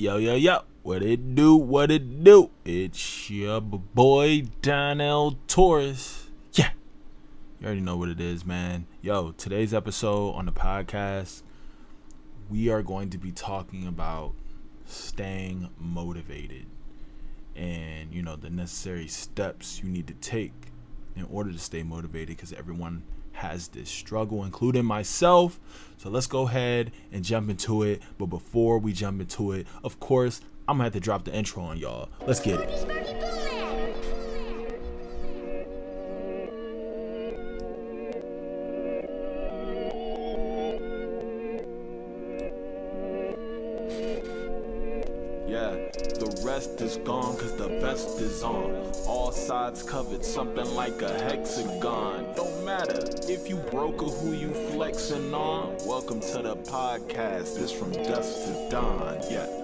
Yo, 0.00 0.16
yo, 0.16 0.34
yo. 0.34 0.62
What 0.82 1.02
it 1.02 1.34
do? 1.34 1.54
What 1.54 1.90
it 1.90 2.24
do? 2.24 2.48
It's 2.64 3.28
your 3.28 3.60
boy 3.60 4.44
Donnell 4.62 5.36
Torres. 5.46 6.30
Yeah. 6.54 6.70
You 7.60 7.66
already 7.66 7.82
know 7.82 7.98
what 7.98 8.08
it 8.08 8.18
is, 8.18 8.46
man. 8.46 8.86
Yo, 9.02 9.32
today's 9.32 9.74
episode 9.74 10.30
on 10.30 10.46
the 10.46 10.52
podcast, 10.52 11.42
we 12.48 12.70
are 12.70 12.82
going 12.82 13.10
to 13.10 13.18
be 13.18 13.30
talking 13.30 13.86
about 13.86 14.32
staying 14.86 15.68
motivated 15.78 16.64
and, 17.54 18.14
you 18.14 18.22
know, 18.22 18.36
the 18.36 18.48
necessary 18.48 19.06
steps 19.06 19.82
you 19.84 19.90
need 19.90 20.06
to 20.06 20.14
take 20.14 20.54
in 21.14 21.24
order 21.30 21.52
to 21.52 21.58
stay 21.58 21.82
motivated 21.82 22.38
because 22.38 22.54
everyone 22.54 23.02
has 23.40 23.68
this 23.68 23.88
struggle, 23.88 24.44
including 24.44 24.84
myself. 24.84 25.58
So 25.96 26.10
let's 26.10 26.26
go 26.26 26.46
ahead 26.46 26.92
and 27.10 27.24
jump 27.24 27.50
into 27.50 27.82
it. 27.82 28.02
But 28.18 28.26
before 28.26 28.78
we 28.78 28.92
jump 28.92 29.20
into 29.20 29.52
it, 29.52 29.66
of 29.82 29.98
course, 29.98 30.40
I'm 30.68 30.76
gonna 30.76 30.84
have 30.84 30.92
to 30.92 31.00
drop 31.00 31.24
the 31.24 31.34
intro 31.34 31.62
on 31.62 31.78
y'all. 31.78 32.10
Let's 32.26 32.40
get 32.40 32.60
it. 32.60 33.19
Rest 46.60 46.80
is 46.82 46.96
gone 46.98 47.34
cause 47.38 47.56
the 47.56 47.68
best 47.80 48.20
is 48.20 48.42
on. 48.42 48.70
All 49.06 49.32
sides 49.32 49.82
covered, 49.82 50.22
something 50.22 50.74
like 50.74 51.00
a 51.00 51.10
hexagon. 51.22 52.34
Don't 52.36 52.66
matter 52.66 53.02
if 53.30 53.48
you 53.48 53.56
broke 53.70 54.02
or 54.02 54.10
who 54.10 54.32
you 54.32 54.52
flexing 54.70 55.32
on. 55.32 55.74
Welcome 55.86 56.20
to 56.20 56.42
the 56.42 56.56
podcast. 56.56 57.56
This 57.56 57.72
from 57.72 57.92
dusk 57.92 58.44
to 58.44 58.68
dawn. 58.70 59.20
Yeah. 59.30 59.59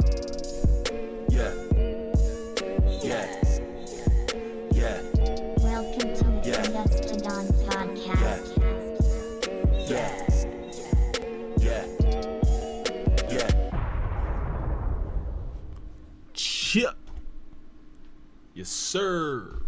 Yes, 18.56 18.70
sir. 18.70 19.60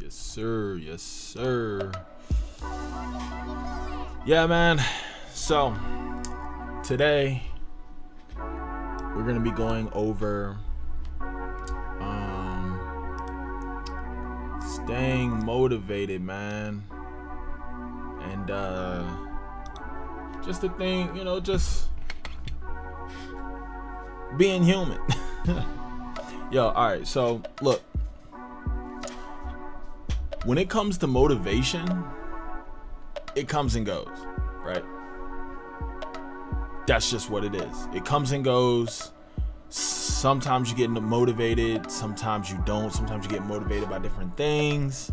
Yes, 0.00 0.14
sir. 0.14 0.74
Yes, 0.74 1.02
sir. 1.02 1.92
Yeah, 4.26 4.44
man. 4.48 4.82
So, 5.32 5.72
today 6.82 7.44
we're 8.36 9.22
going 9.22 9.36
to 9.36 9.40
be 9.40 9.52
going 9.52 9.88
over 9.92 10.58
um 12.00 12.80
staying 14.84 15.44
motivated, 15.44 16.22
man. 16.22 16.82
And 18.22 18.50
uh 18.50 19.04
just 20.44 20.62
the 20.62 20.70
thing, 20.70 21.14
you 21.14 21.22
know, 21.22 21.38
just 21.38 21.86
being 24.36 24.64
human. 24.64 24.98
Yo, 26.50 26.68
all 26.70 26.88
right. 26.88 27.06
So, 27.06 27.40
look. 27.60 27.80
When 30.44 30.58
it 30.58 30.68
comes 30.68 30.98
to 30.98 31.06
motivation, 31.06 32.04
it 33.36 33.46
comes 33.46 33.76
and 33.76 33.86
goes, 33.86 34.08
right? 34.64 34.82
That's 36.86 37.10
just 37.10 37.30
what 37.30 37.44
it 37.44 37.54
is. 37.54 37.88
It 37.94 38.04
comes 38.04 38.32
and 38.32 38.42
goes. 38.42 39.12
Sometimes 39.68 40.68
you 40.68 40.76
get 40.76 40.90
motivated, 40.90 41.90
sometimes 41.90 42.50
you 42.50 42.60
don't. 42.66 42.92
Sometimes 42.92 43.24
you 43.24 43.30
get 43.30 43.44
motivated 43.44 43.88
by 43.88 44.00
different 44.00 44.36
things 44.36 45.12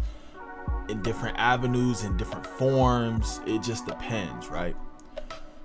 in 0.90 1.02
different 1.04 1.38
avenues, 1.38 2.04
in 2.04 2.18
different 2.18 2.46
forms. 2.46 3.40
It 3.46 3.62
just 3.62 3.86
depends, 3.86 4.48
right? 4.48 4.76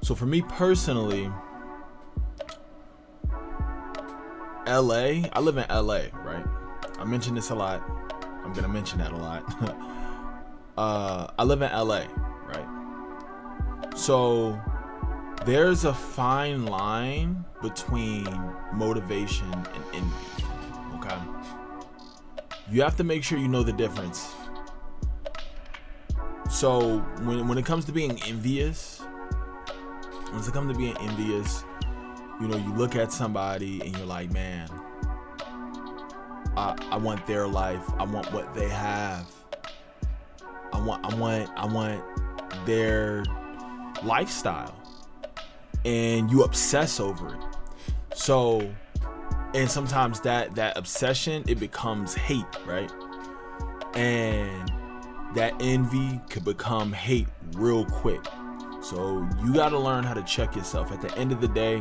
So 0.03 0.15
for 0.15 0.27
me 0.27 0.43
personally, 0.43 1.33
LA, 4.67 5.25
I 5.33 5.41
live 5.41 5.57
in 5.57 5.67
LA, 5.71 6.03
right? 6.23 6.45
I 6.99 7.05
mention 7.05 7.35
this 7.35 7.49
a 7.49 7.55
lot. 7.55 8.04
I'm 8.45 8.53
gonna 8.53 8.69
mention 8.69 8.99
that 8.99 9.13
a 9.13 9.17
lot. 9.17 9.43
uh, 10.79 11.29
I 11.39 11.45
live 11.45 11.63
in 11.63 11.71
LA, 11.73 12.05
right? 12.47 13.95
So 13.97 14.61
there's 15.45 15.85
a 15.85 15.95
fine 15.95 16.67
line 16.67 17.45
between 17.63 18.25
motivation 18.73 19.53
and 19.53 19.85
envy. 19.93 20.45
Okay. 20.97 21.19
You 22.71 22.83
have 22.83 22.97
to 22.97 23.05
make 23.05 23.23
sure 23.25 23.39
you 23.39 23.49
know 23.49 23.63
the 23.63 23.73
difference. 23.73 24.35
So 26.51 26.99
when 27.23 27.49
when 27.49 27.59
it 27.59 27.65
comes 27.65 27.85
to 27.87 27.93
being 27.93 28.23
envious, 28.25 29.01
when 30.31 30.43
it 30.43 30.53
comes 30.53 30.73
to 30.73 30.79
being 30.79 30.97
envious, 30.99 31.65
you 32.41 32.49
know, 32.49 32.57
you 32.57 32.75
look 32.75 32.97
at 32.97 33.13
somebody 33.13 33.81
and 33.81 33.97
you're 33.97 34.07
like, 34.07 34.33
man, 34.33 34.69
I, 36.57 36.77
I 36.91 36.97
want 36.97 37.27
their 37.27 37.47
life. 37.47 37.85
I 37.99 38.05
want 38.05 38.33
what 38.33 38.55
they 38.55 38.69
have. 38.69 39.31
I 40.73 40.81
want 40.81 41.05
I 41.05 41.15
want 41.17 41.51
I 41.57 41.67
want 41.67 42.03
their 42.67 43.25
lifestyle. 44.03 44.75
And 45.85 46.31
you 46.31 46.43
obsess 46.45 47.01
over 47.01 47.35
it. 47.35 47.45
So 48.15 48.73
and 49.55 49.71
sometimes 49.71 50.21
that 50.21 50.55
that 50.57 50.77
obsession 50.77 51.45
it 51.47 51.61
becomes 51.61 52.15
hate, 52.15 52.45
right? 52.67 52.93
And 53.95 54.73
that 55.35 55.55
envy 55.61 56.21
could 56.31 56.45
become 56.45 56.93
hate 56.93 57.29
real 57.53 57.85
quick. 57.85 58.25
So 58.81 59.27
you 59.43 59.55
got 59.55 59.71
to 59.71 59.79
learn 59.79 60.05
how 60.05 60.15
to 60.15 60.23
check 60.23 60.55
yourself. 60.55 60.93
At 60.93 61.01
the 61.01 61.17
end 61.17 61.33
of 61.33 61.41
the 61.41 61.49
day, 61.49 61.81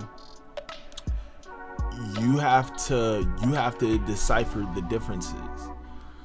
you 2.19 2.37
have 2.37 2.75
to 2.87 3.27
you 3.43 3.53
have 3.53 3.77
to 3.79 3.97
decipher 3.99 4.67
the 4.75 4.81
differences. 4.81 5.69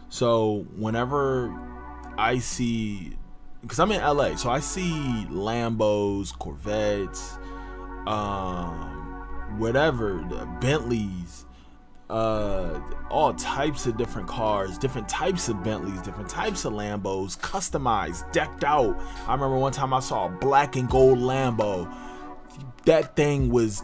So 0.09 0.67
whenever 0.77 1.55
I 2.17 2.39
see 2.39 3.17
because 3.63 3.79
I'm 3.81 3.91
in 3.91 4.01
LA, 4.01 4.37
so 4.37 4.51
I 4.51 4.61
see 4.61 5.27
Lambos, 5.31 6.37
Corvettes, 6.39 7.39
um, 8.07 9.27
whatever, 9.59 10.25
the 10.29 10.47
Bentleys, 10.61 11.45
uh, 12.11 12.81
all 13.11 13.35
types 13.35 13.87
of 13.87 13.97
different 13.97 14.29
cars, 14.29 14.79
different 14.79 15.09
types 15.09 15.49
of 15.49 15.63
Bentleys, 15.63 16.01
different 16.03 16.31
types 16.31 16.65
of 16.65 16.73
Lambos, 16.73 17.39
customized, 17.39 18.31
decked 18.33 18.65
out. 18.65 18.99
I 19.27 19.35
remember 19.35 19.59
one 19.59 19.73
time 19.73 19.93
I 19.93 20.01
saw 20.01 20.27
a 20.27 20.29
black 20.31 20.77
and 20.77 20.89
gold 20.89 21.19
Lambo. 21.19 21.93
That 22.85 23.15
thing 23.17 23.51
was, 23.51 23.83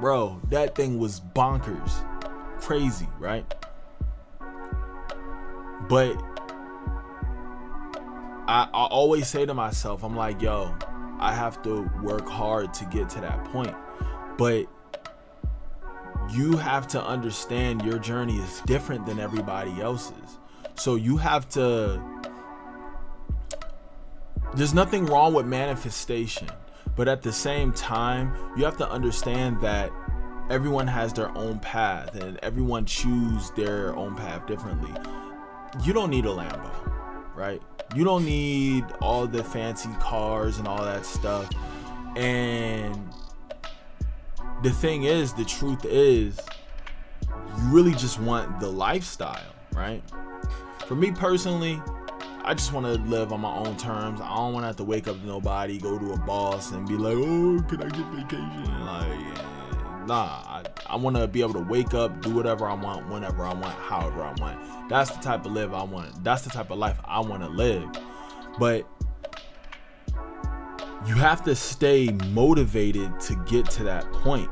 bro, 0.00 0.40
that 0.50 0.74
thing 0.74 0.98
was 0.98 1.20
bonkers, 1.20 2.04
crazy, 2.60 3.08
right? 3.18 3.44
But 5.88 6.16
I, 8.46 8.68
I 8.72 8.86
always 8.86 9.28
say 9.28 9.46
to 9.46 9.54
myself, 9.54 10.02
I'm 10.02 10.16
like, 10.16 10.42
yo, 10.42 10.74
I 11.18 11.32
have 11.34 11.62
to 11.62 11.90
work 12.02 12.28
hard 12.28 12.72
to 12.74 12.84
get 12.86 13.08
to 13.10 13.20
that 13.20 13.44
point. 13.46 13.74
But 14.36 14.66
you 16.30 16.56
have 16.56 16.86
to 16.88 17.04
understand 17.04 17.82
your 17.82 17.98
journey 17.98 18.36
is 18.36 18.60
different 18.66 19.06
than 19.06 19.18
everybody 19.18 19.80
else's. 19.80 20.38
So 20.74 20.94
you 20.94 21.16
have 21.16 21.48
to. 21.50 22.00
There's 24.54 24.74
nothing 24.74 25.06
wrong 25.06 25.34
with 25.34 25.46
manifestation, 25.46 26.48
but 26.98 27.06
at 27.06 27.22
the 27.22 27.32
same 27.32 27.72
time, 27.72 28.34
you 28.56 28.64
have 28.64 28.76
to 28.76 28.90
understand 28.90 29.60
that 29.60 29.92
everyone 30.50 30.88
has 30.88 31.12
their 31.12 31.30
own 31.38 31.60
path 31.60 32.16
and 32.16 32.40
everyone 32.42 32.84
choose 32.84 33.52
their 33.52 33.94
own 33.94 34.16
path 34.16 34.44
differently. 34.48 34.92
You 35.84 35.92
don't 35.92 36.10
need 36.10 36.24
a 36.24 36.30
Lambo, 36.30 36.72
right? 37.36 37.62
You 37.94 38.02
don't 38.02 38.24
need 38.24 38.84
all 39.00 39.28
the 39.28 39.44
fancy 39.44 39.90
cars 40.00 40.58
and 40.58 40.66
all 40.66 40.84
that 40.84 41.06
stuff. 41.06 41.48
And 42.16 43.08
the 44.64 44.70
thing 44.70 45.04
is, 45.04 45.32
the 45.32 45.44
truth 45.44 45.84
is, 45.84 46.36
you 47.22 47.64
really 47.66 47.92
just 47.92 48.18
want 48.18 48.58
the 48.58 48.68
lifestyle, 48.68 49.54
right? 49.72 50.02
For 50.88 50.96
me 50.96 51.12
personally, 51.12 51.80
I 52.48 52.54
just 52.54 52.72
want 52.72 52.86
to 52.86 52.94
live 53.10 53.30
on 53.30 53.42
my 53.42 53.54
own 53.54 53.76
terms. 53.76 54.22
I 54.22 54.34
don't 54.34 54.54
want 54.54 54.62
to 54.62 54.68
have 54.68 54.76
to 54.76 54.84
wake 54.84 55.06
up 55.06 55.20
to 55.20 55.26
nobody, 55.26 55.76
go 55.76 55.98
to 55.98 56.12
a 56.14 56.16
boss, 56.16 56.72
and 56.72 56.88
be 56.88 56.96
like, 56.96 57.14
"Oh, 57.14 57.62
can 57.68 57.82
I 57.82 57.90
get 57.90 58.06
vacation?" 58.06 58.86
Like, 58.86 60.06
nah. 60.06 60.40
I, 60.46 60.64
I 60.86 60.96
want 60.96 61.16
to 61.16 61.28
be 61.28 61.42
able 61.42 61.52
to 61.52 61.60
wake 61.60 61.92
up, 61.92 62.22
do 62.22 62.34
whatever 62.34 62.66
I 62.66 62.72
want, 62.72 63.06
whenever 63.10 63.44
I 63.44 63.52
want, 63.52 63.74
however 63.74 64.22
I 64.22 64.32
want. 64.40 64.88
That's 64.88 65.10
the 65.10 65.20
type 65.20 65.44
of 65.44 65.52
live 65.52 65.74
I 65.74 65.82
want. 65.82 66.24
That's 66.24 66.40
the 66.40 66.48
type 66.48 66.70
of 66.70 66.78
life 66.78 66.98
I 67.04 67.20
want 67.20 67.42
to 67.42 67.50
live. 67.50 67.86
But 68.58 68.88
you 71.06 71.16
have 71.16 71.44
to 71.44 71.54
stay 71.54 72.08
motivated 72.28 73.20
to 73.20 73.36
get 73.44 73.68
to 73.72 73.84
that 73.84 74.10
point. 74.10 74.48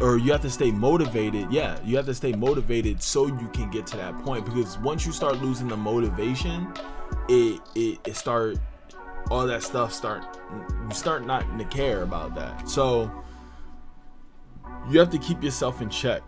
Or 0.00 0.16
you 0.18 0.32
have 0.32 0.42
to 0.42 0.50
stay 0.50 0.70
motivated. 0.70 1.52
Yeah, 1.52 1.78
you 1.84 1.96
have 1.96 2.06
to 2.06 2.14
stay 2.14 2.32
motivated 2.32 3.02
so 3.02 3.26
you 3.26 3.48
can 3.52 3.70
get 3.70 3.86
to 3.88 3.96
that 3.98 4.18
point. 4.22 4.44
Because 4.44 4.78
once 4.78 5.06
you 5.06 5.12
start 5.12 5.40
losing 5.40 5.68
the 5.68 5.76
motivation, 5.76 6.72
it 7.28 7.60
it, 7.74 7.98
it 8.06 8.16
start 8.16 8.58
all 9.30 9.46
that 9.46 9.62
stuff 9.62 9.92
start 9.92 10.24
you 10.88 10.94
start 10.94 11.24
not 11.24 11.46
to 11.58 11.64
care 11.66 12.02
about 12.02 12.34
that. 12.34 12.68
So 12.68 13.10
you 14.90 14.98
have 14.98 15.10
to 15.10 15.18
keep 15.18 15.42
yourself 15.42 15.80
in 15.80 15.88
check. 15.88 16.22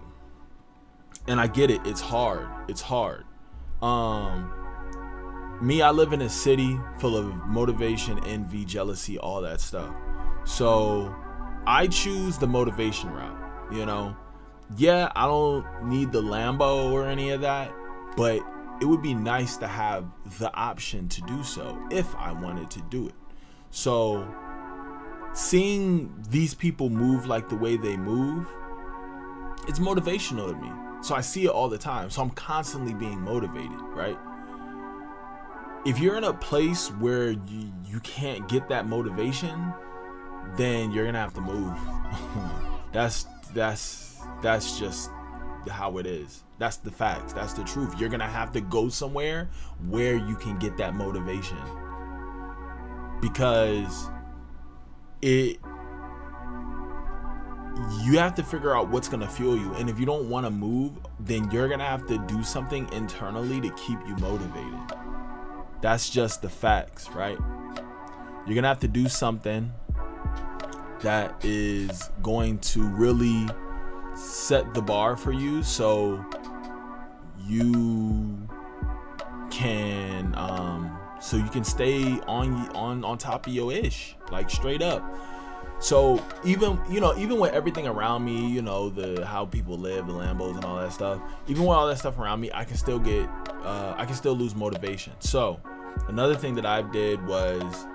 And 1.26 1.40
I 1.40 1.46
get 1.46 1.70
it, 1.70 1.81
it's 1.84 2.00
hard. 2.00 2.46
It's 2.69 2.82
hard. 2.82 3.25
Um 3.82 4.52
me, 5.60 5.82
I 5.82 5.90
live 5.90 6.12
in 6.12 6.22
a 6.22 6.28
city 6.28 6.78
full 6.99 7.17
of 7.17 7.34
motivation, 7.46 8.22
envy, 8.26 8.64
jealousy, 8.64 9.19
all 9.19 9.40
that 9.43 9.60
stuff. 9.60 9.94
So 10.44 11.14
I 11.67 11.87
choose 11.87 12.38
the 12.38 12.46
motivation 12.46 13.10
route, 13.10 13.38
you 13.70 13.87
know. 13.87 14.16
Yeah, 14.76 15.12
I 15.14 15.26
don't 15.26 15.84
need 15.84 16.11
the 16.12 16.22
Lambo 16.22 16.90
or 16.90 17.06
any 17.06 17.31
of 17.31 17.43
that, 17.43 17.72
but 18.16 18.40
it 18.81 18.87
would 18.87 19.02
be 19.02 19.14
nice 19.14 19.56
to 19.58 19.69
have 19.69 20.06
the 20.38 20.52
option 20.55 21.08
to 21.08 21.20
do 21.22 21.43
so 21.43 21.78
if 21.90 22.14
I 22.16 22.32
wanted 22.32 22.70
to 22.72 22.82
do 22.82 23.06
it. 23.06 23.14
So 23.70 24.26
seeing 25.32 26.14
these 26.31 26.55
people 26.55 26.90
move 26.90 27.26
like 27.26 27.49
the 27.49 27.56
way 27.56 27.76
they 27.76 27.96
move, 27.96 28.49
it's 29.69 29.78
motivational 29.78 30.50
to 30.50 30.56
me. 30.56 30.70
So 31.02 31.14
I 31.14 31.20
see 31.20 31.44
it 31.44 31.50
all 31.50 31.69
the 31.69 31.78
time. 31.78 32.08
So 32.10 32.22
I'm 32.22 32.31
constantly 32.31 32.94
being 32.94 33.20
motivated, 33.20 33.81
right? 33.81 34.19
If 35.84 35.99
you're 35.99 36.17
in 36.17 36.25
a 36.25 36.32
place 36.32 36.88
where 36.93 37.32
you, 37.32 37.72
you 37.84 38.00
can't 38.00 38.49
get 38.49 38.69
that 38.70 38.87
motivation, 38.87 39.72
then 40.56 40.93
you're 40.93 41.05
gonna 41.05 41.19
have 41.19 41.34
to 41.34 41.43
move. 41.43 41.76
that's 42.93 43.26
that's 43.54 44.20
that's 44.42 44.78
just 44.78 45.10
how 45.70 45.98
it 45.98 46.06
is. 46.06 46.44
That's 46.58 46.76
the 46.76 46.90
facts. 46.90 47.32
That's 47.32 47.52
the 47.52 47.64
truth. 47.64 47.98
You're 47.98 48.08
gonna 48.08 48.28
have 48.28 48.52
to 48.52 48.60
go 48.60 48.88
somewhere 48.88 49.48
where 49.88 50.16
you 50.16 50.36
can 50.36 50.58
get 50.58 50.76
that 50.76 50.94
motivation. 50.94 51.58
Because 53.20 54.10
it 55.22 55.58
you 58.04 58.18
have 58.18 58.34
to 58.36 58.42
figure 58.42 58.76
out 58.76 58.88
what's 58.88 59.08
gonna 59.08 59.28
fuel 59.28 59.56
you. 59.56 59.72
And 59.74 59.90
if 59.90 59.98
you 59.98 60.06
don't 60.06 60.28
wanna 60.28 60.50
move, 60.50 60.92
then 61.18 61.50
you're 61.50 61.68
gonna 61.68 61.84
have 61.84 62.06
to 62.06 62.18
do 62.26 62.42
something 62.42 62.90
internally 62.92 63.60
to 63.60 63.70
keep 63.70 63.98
you 64.06 64.16
motivated. 64.16 64.78
That's 65.80 66.08
just 66.08 66.42
the 66.42 66.48
facts, 66.48 67.10
right? 67.10 67.38
You're 68.46 68.54
gonna 68.54 68.68
have 68.68 68.80
to 68.80 68.88
do 68.88 69.08
something 69.08 69.72
that 71.04 71.44
is 71.44 72.10
going 72.22 72.58
to 72.58 72.82
really 72.82 73.46
set 74.16 74.72
the 74.74 74.82
bar 74.82 75.16
for 75.16 75.32
you. 75.32 75.62
So 75.62 76.24
you 77.46 78.48
can 79.50 80.34
um 80.34 80.98
so 81.20 81.36
you 81.36 81.48
can 81.48 81.62
stay 81.62 82.02
on 82.26 82.68
on 82.70 83.04
on 83.04 83.18
top 83.18 83.46
of 83.46 83.52
your 83.52 83.70
ish 83.72 84.16
like 84.32 84.50
straight 84.50 84.82
up. 84.82 85.04
So 85.78 86.24
even 86.44 86.80
you 86.88 87.00
know 87.00 87.16
even 87.18 87.38
with 87.38 87.52
everything 87.52 87.86
around 87.86 88.24
me 88.24 88.48
you 88.48 88.62
know 88.62 88.88
the 88.88 89.26
how 89.26 89.44
people 89.44 89.76
live 89.76 90.06
the 90.06 90.14
lambos 90.14 90.56
and 90.56 90.64
all 90.64 90.76
that 90.76 90.92
stuff 90.92 91.20
even 91.46 91.64
with 91.64 91.76
all 91.76 91.86
that 91.86 91.98
stuff 91.98 92.18
around 92.18 92.40
me 92.40 92.50
i 92.54 92.64
can 92.64 92.76
still 92.76 92.98
get 92.98 93.28
uh, 93.64 93.94
i 93.98 94.06
can 94.06 94.14
still 94.14 94.34
lose 94.34 94.54
motivation. 94.54 95.12
So 95.18 95.60
another 96.08 96.34
thing 96.34 96.54
that 96.54 96.64
i 96.64 96.80
did 96.80 97.24
was 97.26 97.86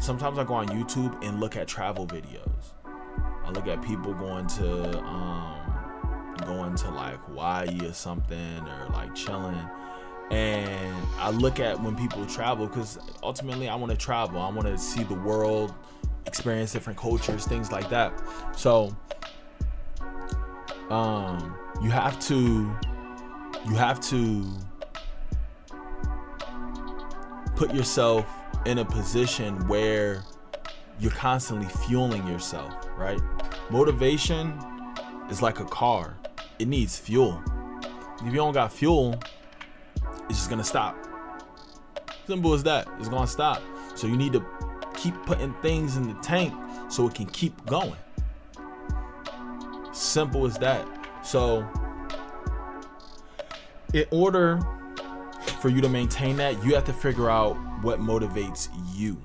sometimes 0.00 0.38
i 0.38 0.44
go 0.44 0.54
on 0.54 0.68
youtube 0.68 1.16
and 1.24 1.40
look 1.40 1.56
at 1.56 1.66
travel 1.68 2.06
videos 2.06 2.72
i 3.44 3.50
look 3.50 3.66
at 3.66 3.82
people 3.82 4.12
going 4.14 4.46
to 4.46 4.98
um 5.00 5.60
going 6.44 6.74
to 6.74 6.90
like 6.90 7.18
hawaii 7.26 7.86
or 7.86 7.92
something 7.92 8.60
or 8.66 8.88
like 8.92 9.14
chilling 9.14 9.68
and 10.30 11.06
I 11.18 11.30
look 11.30 11.60
at 11.60 11.80
when 11.80 11.96
people 11.96 12.24
travel 12.26 12.66
because 12.66 12.98
ultimately 13.22 13.68
I 13.68 13.74
want 13.74 13.92
to 13.92 13.96
travel. 13.98 14.40
I 14.40 14.50
want 14.50 14.66
to 14.66 14.78
see 14.78 15.04
the 15.04 15.14
world, 15.14 15.74
experience 16.26 16.72
different 16.72 16.98
cultures, 16.98 17.46
things 17.46 17.70
like 17.70 17.88
that. 17.90 18.12
So, 18.56 18.96
um, 20.88 21.56
you 21.82 21.90
have 21.90 22.18
to, 22.28 22.34
you 23.66 23.74
have 23.74 24.00
to 24.08 24.44
put 27.54 27.74
yourself 27.74 28.26
in 28.66 28.78
a 28.78 28.84
position 28.84 29.66
where 29.68 30.24
you're 30.98 31.12
constantly 31.12 31.68
fueling 31.86 32.26
yourself, 32.26 32.72
right? 32.96 33.20
Motivation 33.70 34.58
is 35.30 35.42
like 35.42 35.60
a 35.60 35.64
car. 35.64 36.16
It 36.58 36.68
needs 36.68 36.98
fuel. 36.98 37.42
If 38.20 38.26
you 38.26 38.36
don't 38.36 38.54
got 38.54 38.72
fuel, 38.72 39.20
it's 40.28 40.38
just 40.38 40.50
gonna 40.50 40.64
stop. 40.64 40.96
Simple 42.26 42.54
as 42.54 42.62
that. 42.62 42.88
It's 42.98 43.08
gonna 43.08 43.26
stop. 43.26 43.60
So 43.94 44.06
you 44.06 44.16
need 44.16 44.32
to 44.32 44.44
keep 44.94 45.14
putting 45.26 45.52
things 45.54 45.96
in 45.96 46.08
the 46.08 46.20
tank 46.20 46.54
so 46.88 47.06
it 47.06 47.14
can 47.14 47.26
keep 47.26 47.66
going. 47.66 47.96
Simple 49.92 50.46
as 50.46 50.56
that. 50.58 50.86
So 51.22 51.66
in 53.92 54.06
order 54.10 54.60
for 55.64 55.70
you 55.70 55.80
to 55.80 55.88
maintain 55.88 56.36
that, 56.36 56.62
you 56.62 56.74
have 56.74 56.84
to 56.84 56.92
figure 56.92 57.30
out 57.30 57.54
what 57.80 57.98
motivates 57.98 58.68
you. 58.94 59.16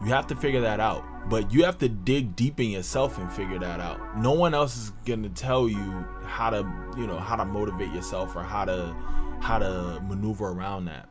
You 0.00 0.10
have 0.12 0.28
to 0.28 0.36
figure 0.36 0.60
that 0.60 0.78
out. 0.78 1.04
But 1.28 1.52
you 1.52 1.64
have 1.64 1.76
to 1.78 1.88
dig 1.88 2.36
deep 2.36 2.60
in 2.60 2.70
yourself 2.70 3.18
and 3.18 3.32
figure 3.32 3.58
that 3.58 3.80
out. 3.80 4.16
No 4.16 4.30
one 4.30 4.54
else 4.54 4.76
is 4.76 4.90
gonna 5.04 5.28
tell 5.30 5.68
you 5.68 6.06
how 6.24 6.50
to, 6.50 6.58
you 6.96 7.08
know, 7.08 7.18
how 7.18 7.34
to 7.34 7.44
motivate 7.44 7.92
yourself 7.92 8.36
or 8.36 8.44
how 8.44 8.64
to 8.64 8.94
how 9.40 9.58
to 9.58 10.00
maneuver 10.06 10.50
around 10.50 10.84
that. 10.84 11.08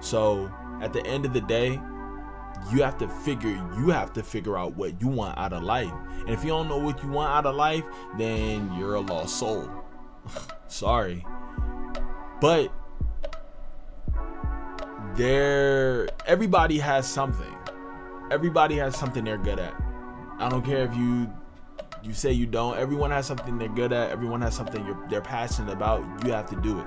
So 0.00 0.52
at 0.82 0.92
the 0.92 1.02
end 1.06 1.24
of 1.24 1.32
the 1.32 1.40
day, 1.40 1.80
you 2.70 2.82
have 2.82 2.98
to 2.98 3.08
figure 3.08 3.52
you 3.78 3.88
have 3.88 4.12
to 4.12 4.22
figure 4.22 4.58
out 4.58 4.76
what 4.76 5.00
you 5.00 5.08
want 5.08 5.38
out 5.38 5.54
of 5.54 5.62
life. 5.62 5.94
And 6.18 6.28
if 6.28 6.44
you 6.44 6.50
don't 6.50 6.68
know 6.68 6.76
what 6.76 7.02
you 7.02 7.08
want 7.08 7.34
out 7.34 7.46
of 7.46 7.56
life, 7.56 7.84
then 8.18 8.70
you're 8.78 8.96
a 8.96 9.00
lost 9.00 9.38
soul. 9.38 9.66
Sorry. 10.68 11.24
But 12.42 12.70
there 15.16 16.08
everybody 16.26 16.78
has 16.78 17.10
something. 17.10 17.54
Everybody 18.30 18.76
has 18.76 18.96
something 18.96 19.24
they're 19.24 19.38
good 19.38 19.58
at. 19.58 19.74
I 20.38 20.48
don't 20.48 20.64
care 20.64 20.84
if 20.84 20.94
you 20.96 21.32
you 22.02 22.12
say 22.12 22.32
you 22.32 22.46
don't. 22.46 22.76
Everyone 22.76 23.10
has 23.10 23.26
something 23.26 23.56
they're 23.58 23.68
good 23.68 23.92
at. 23.92 24.10
Everyone 24.10 24.42
has 24.42 24.54
something 24.54 24.84
they're 25.08 25.20
passionate 25.20 25.72
about. 25.72 26.02
You 26.24 26.32
have 26.32 26.48
to 26.50 26.56
do 26.56 26.80
it. 26.80 26.86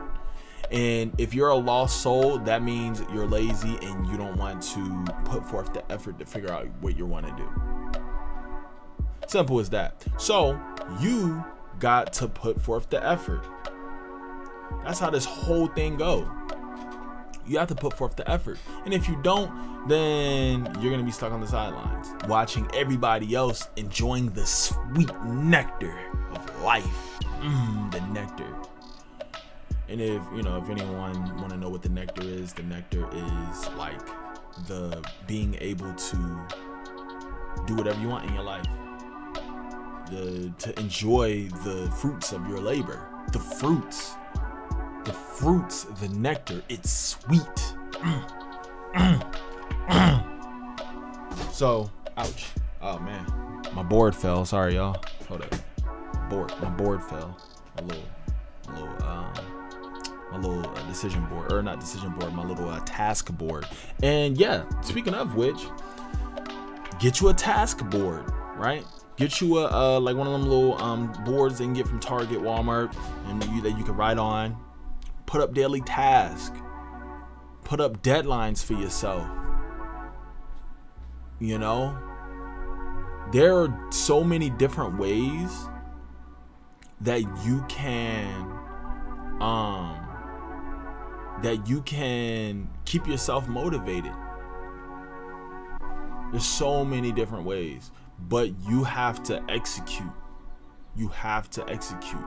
And 0.71 1.13
if 1.17 1.33
you're 1.33 1.49
a 1.49 1.55
lost 1.55 2.01
soul, 2.01 2.37
that 2.39 2.61
means 2.61 3.01
you're 3.13 3.25
lazy 3.25 3.77
and 3.81 4.05
you 4.07 4.17
don't 4.17 4.37
want 4.37 4.61
to 4.73 5.05
put 5.25 5.45
forth 5.45 5.73
the 5.73 5.89
effort 5.91 6.19
to 6.19 6.25
figure 6.25 6.51
out 6.51 6.67
what 6.81 6.97
you 6.97 7.05
want 7.05 7.25
to 7.25 7.31
do. 7.35 7.49
Simple 9.27 9.59
as 9.59 9.69
that. 9.71 10.05
So 10.17 10.59
you 10.99 11.43
got 11.79 12.13
to 12.13 12.27
put 12.27 12.59
forth 12.59 12.89
the 12.89 13.03
effort. 13.05 13.43
That's 14.83 14.99
how 14.99 15.09
this 15.09 15.25
whole 15.25 15.67
thing 15.67 15.97
go. 15.97 16.29
You 17.47 17.57
have 17.59 17.69
to 17.69 17.75
put 17.75 17.93
forth 17.93 18.15
the 18.15 18.29
effort. 18.29 18.57
And 18.85 18.93
if 18.93 19.07
you 19.07 19.17
don't, 19.23 19.87
then 19.87 20.65
you're 20.81 20.91
going 20.91 20.99
to 20.99 21.05
be 21.05 21.11
stuck 21.11 21.31
on 21.31 21.39
the 21.39 21.47
sidelines 21.47 22.09
watching 22.27 22.69
everybody 22.73 23.35
else 23.35 23.69
enjoying 23.77 24.29
the 24.31 24.45
sweet 24.45 25.11
nectar 25.23 25.97
of 26.33 26.61
life. 26.63 27.19
Mmm, 27.39 27.91
the 27.91 28.01
nectar. 28.07 28.53
And 29.89 30.01
if 30.01 30.21
you 30.35 30.43
know, 30.43 30.57
if 30.57 30.69
anyone 30.69 31.37
want 31.37 31.49
to 31.51 31.57
know 31.57 31.69
what 31.69 31.81
the 31.81 31.89
nectar 31.89 32.23
is, 32.23 32.51
the 32.51 32.63
nectar 32.63 33.07
is 33.13 33.69
like 33.77 34.05
the 34.67 35.01
being 35.27 35.55
able 35.61 35.93
to 35.93 36.17
do 37.65 37.75
whatever 37.75 37.99
you 38.01 38.09
want 38.09 38.25
in 38.25 38.33
your 38.33 38.43
life. 38.43 38.65
The 40.11 40.51
to 40.59 40.79
enjoy 40.79 41.47
the 41.63 41.89
fruits 41.91 42.33
of 42.33 42.45
your 42.49 42.59
labor. 42.59 43.07
The 43.31 43.39
fruits. 43.39 44.16
The 45.07 45.13
fruits, 45.13 45.85
the 46.01 46.09
nectar, 46.09 46.61
it's 46.67 46.91
sweet. 46.91 47.73
so, 51.53 51.89
ouch. 52.17 52.47
Oh 52.81 52.99
man. 52.99 53.25
My 53.73 53.83
board 53.83 54.13
fell. 54.13 54.43
Sorry 54.43 54.75
y'all. 54.75 55.01
Hold 55.29 55.43
up. 55.43 55.55
Board. 56.29 56.51
My 56.61 56.69
board 56.71 57.01
fell. 57.01 57.37
A 57.77 57.83
little 57.83 58.03
a 58.67 58.71
little 58.73 59.03
um 59.05 59.33
my 60.29 60.37
little 60.39 60.69
uh, 60.69 60.87
decision 60.89 61.25
board 61.27 61.53
or 61.53 61.63
not 61.63 61.79
decision 61.79 62.11
board 62.11 62.33
my 62.33 62.43
little 62.43 62.67
uh, 62.67 62.81
task 62.85 63.31
board 63.37 63.65
and 64.03 64.37
yeah 64.37 64.65
speaking 64.81 65.13
of 65.13 65.35
which 65.35 65.67
get 66.99 67.21
you 67.21 67.29
a 67.29 67.33
task 67.33 67.89
board 67.89 68.25
right 68.57 68.83
get 69.15 69.39
you 69.39 69.59
a 69.59 69.67
uh, 69.71 69.99
like 70.01 70.17
one 70.17 70.27
of 70.27 70.33
them 70.33 70.49
little 70.49 70.77
um, 70.81 71.13
boards 71.23 71.59
they 71.59 71.63
can 71.63 71.73
get 71.73 71.87
from 71.87 72.01
target 72.01 72.39
walmart 72.39 72.93
and 73.27 73.41
you 73.45 73.61
that 73.61 73.77
you 73.77 73.85
can 73.85 73.95
write 73.95 74.17
on 74.17 74.53
put 75.27 75.41
up 75.41 75.53
daily 75.53 75.81
tasks. 75.81 76.57
put 77.63 77.81
up 77.81 78.01
deadlines 78.01 78.63
for 78.63 78.73
yourself. 78.73 79.27
You 81.37 81.59
know? 81.59 81.95
There 83.33 83.57
are 83.57 83.91
so 83.91 84.23
many 84.23 84.49
different 84.49 84.97
ways 84.97 85.51
that 87.01 87.19
you 87.45 87.63
can 87.67 88.41
um 89.41 89.99
that 91.43 91.67
you 91.67 91.81
can 91.81 92.69
keep 92.85 93.05
yourself 93.05 93.47
motivated. 93.49 94.13
There's 96.31 96.45
so 96.45 96.85
many 96.85 97.11
different 97.11 97.43
ways 97.45 97.91
but 98.29 98.49
you 98.67 98.85
have 98.85 99.21
to 99.23 99.43
execute. 99.49 100.09
You 100.95 101.09
have 101.09 101.49
to 101.51 101.69
execute 101.69 102.25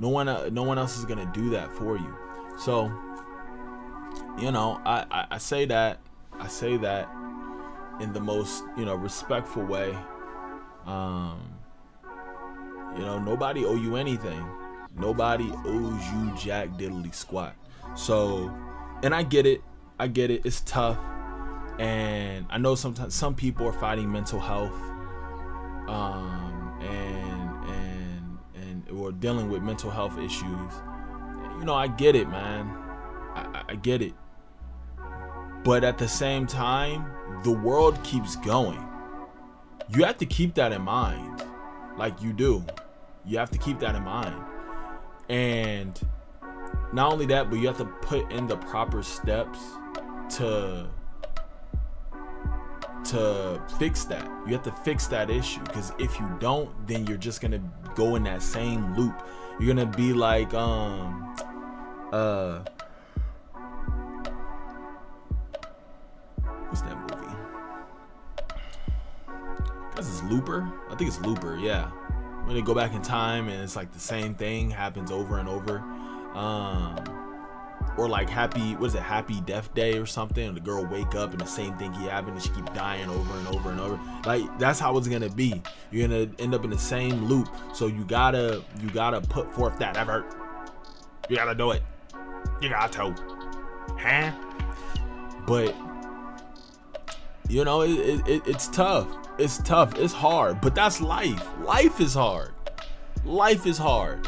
no 0.00 0.08
one 0.08 0.28
uh, 0.28 0.48
no 0.50 0.62
one 0.62 0.78
else 0.78 0.98
is 0.98 1.04
to 1.18 1.30
do 1.38 1.50
that 1.50 1.70
for 1.72 1.96
you. 1.96 2.16
So 2.58 2.90
you 4.38 4.50
know 4.50 4.80
I, 4.84 5.04
I 5.10 5.26
i 5.32 5.38
say 5.38 5.64
that 5.66 5.98
i 6.38 6.46
say 6.46 6.76
that 6.76 7.08
in 8.00 8.12
the 8.12 8.20
most 8.20 8.64
you 8.76 8.84
know 8.84 8.94
respectful 8.94 9.64
way. 9.64 9.96
Um 10.86 11.40
you 12.96 13.02
know 13.02 13.18
nobody 13.18 13.64
owe 13.64 13.76
you 13.76 13.96
anything. 13.96 14.44
Nobody 14.96 15.52
owes 15.64 16.12
you 16.12 16.34
jack 16.36 16.70
diddly 16.70 17.14
squat. 17.14 17.54
So 17.94 18.52
and 19.02 19.14
i 19.14 19.22
get 19.22 19.46
it. 19.46 19.60
I 19.98 20.08
get 20.08 20.30
it. 20.30 20.46
It's 20.46 20.62
tough. 20.62 20.98
And 21.78 22.46
i 22.48 22.56
know 22.56 22.74
sometimes 22.74 23.14
some 23.14 23.34
people 23.34 23.66
are 23.66 23.72
fighting 23.72 24.10
mental 24.10 24.40
health. 24.40 24.72
Um 25.88 26.78
and 26.80 27.19
or 28.90 29.12
dealing 29.12 29.50
with 29.50 29.62
mental 29.62 29.90
health 29.90 30.18
issues. 30.18 30.72
You 31.58 31.64
know 31.64 31.74
i 31.74 31.86
get 31.86 32.14
it 32.16 32.28
man. 32.28 32.66
I, 33.34 33.62
I- 33.68 33.74
get 33.76 34.02
it. 34.02 34.14
But 35.64 35.84
at 35.84 35.98
the 35.98 36.08
same 36.08 36.46
time 36.46 37.10
the 37.44 37.52
world 37.52 38.02
keeps 38.02 38.36
going. 38.36 38.82
You 39.88 40.04
have 40.04 40.18
to 40.18 40.26
keep 40.26 40.54
that 40.54 40.72
in 40.72 40.82
mind 40.82 41.42
like 41.96 42.22
you 42.22 42.32
do. 42.32 42.64
You 43.26 43.38
have 43.38 43.50
to 43.50 43.58
keep 43.58 43.78
that 43.80 43.94
in 43.94 44.02
mind. 44.04 44.42
And 45.28 46.00
not 46.92 47.12
only 47.12 47.26
that 47.26 47.50
but 47.50 47.56
you 47.58 47.66
have 47.66 47.78
to 47.78 47.84
put 47.84 48.30
in 48.32 48.46
the 48.46 48.56
proper 48.56 49.02
steps 49.02 49.58
to 50.36 50.88
to 53.06 53.60
fix 53.78 54.04
that. 54.04 54.24
You 54.46 54.52
have 54.52 54.62
to 54.64 54.72
fix 54.72 55.06
that 55.08 55.30
issue 55.30 55.62
because 55.64 55.92
if 55.98 56.18
you 56.18 56.28
don't 56.38 56.70
then 56.86 57.06
you're 57.06 57.16
just 57.16 57.40
gonna 57.40 57.62
go 57.94 58.16
in 58.16 58.22
that 58.24 58.42
same 58.42 58.94
loop. 58.96 59.22
You're 59.58 59.74
gonna 59.74 59.86
be 59.86 60.12
like 60.12 60.54
um 60.54 61.34
uh 62.12 62.60
what's 66.68 66.82
that 66.82 66.96
movie? 66.96 67.36
This 69.96 70.06
is 70.06 70.22
looper? 70.24 70.70
I 70.90 70.94
think 70.94 71.08
it's 71.08 71.20
looper 71.20 71.56
yeah. 71.56 71.88
When 72.44 72.54
they 72.54 72.62
go 72.62 72.74
back 72.74 72.94
in 72.94 73.02
time 73.02 73.48
and 73.48 73.62
it's 73.62 73.76
like 73.76 73.92
the 73.92 74.00
same 74.00 74.34
thing 74.34 74.70
happens 74.70 75.10
over 75.10 75.38
and 75.38 75.48
over. 75.48 75.78
Um 76.34 77.19
or 78.00 78.08
like 78.08 78.30
happy 78.30 78.74
what 78.76 78.86
is 78.86 78.94
it 78.94 79.02
happy 79.02 79.42
death 79.42 79.72
day 79.74 79.98
or 79.98 80.06
something? 80.06 80.48
And 80.48 80.56
the 80.56 80.60
girl 80.60 80.86
wake 80.86 81.14
up 81.14 81.32
and 81.32 81.40
the 81.40 81.44
same 81.44 81.76
thing 81.76 81.92
keep 81.92 82.08
happening 82.08 82.34
and 82.34 82.42
she 82.42 82.48
keep 82.48 82.72
dying 82.72 83.10
over 83.10 83.38
and 83.38 83.48
over 83.48 83.70
and 83.70 83.78
over. 83.78 84.00
Like 84.24 84.58
that's 84.58 84.80
how 84.80 84.96
it's 84.96 85.06
gonna 85.06 85.28
be. 85.28 85.62
You're 85.90 86.08
gonna 86.08 86.30
end 86.38 86.54
up 86.54 86.64
in 86.64 86.70
the 86.70 86.78
same 86.78 87.26
loop. 87.26 87.48
So 87.74 87.88
you 87.88 88.04
gotta 88.04 88.64
you 88.80 88.88
gotta 88.90 89.20
put 89.20 89.52
forth 89.52 89.78
that 89.80 89.98
effort. 89.98 90.34
You 91.28 91.36
gotta 91.36 91.54
do 91.54 91.72
it. 91.72 91.82
You 92.62 92.70
got 92.70 92.90
to. 92.92 93.14
Huh? 93.98 94.32
But 95.46 95.76
you 97.50 97.64
know 97.66 97.82
it, 97.82 97.90
it, 97.90 98.28
it, 98.28 98.42
it's 98.46 98.68
tough. 98.68 99.14
It's 99.36 99.58
tough. 99.58 99.98
It's 99.98 100.14
hard. 100.14 100.62
But 100.62 100.74
that's 100.74 101.02
life. 101.02 101.46
Life 101.60 102.00
is 102.00 102.14
hard. 102.14 102.52
Life 103.26 103.66
is 103.66 103.76
hard 103.76 104.26